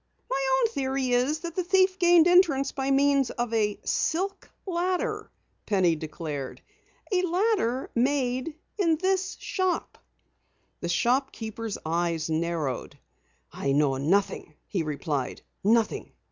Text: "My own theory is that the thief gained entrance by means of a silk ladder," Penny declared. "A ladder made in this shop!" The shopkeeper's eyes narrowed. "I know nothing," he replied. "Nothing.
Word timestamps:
"My 0.31 0.49
own 0.57 0.71
theory 0.73 1.09
is 1.11 1.41
that 1.41 1.55
the 1.55 1.63
thief 1.63 1.99
gained 1.99 2.27
entrance 2.27 2.71
by 2.71 2.89
means 2.89 3.29
of 3.29 3.53
a 3.53 3.79
silk 3.83 4.49
ladder," 4.65 5.29
Penny 5.67 5.95
declared. 5.95 6.59
"A 7.11 7.21
ladder 7.21 7.91
made 7.93 8.55
in 8.79 8.95
this 8.95 9.37
shop!" 9.39 9.99
The 10.79 10.89
shopkeeper's 10.89 11.77
eyes 11.85 12.31
narrowed. 12.31 12.97
"I 13.53 13.73
know 13.73 13.97
nothing," 13.97 14.55
he 14.65 14.81
replied. 14.81 15.43
"Nothing. 15.63 16.11